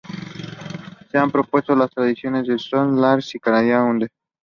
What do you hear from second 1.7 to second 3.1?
las traducciones de "Smoking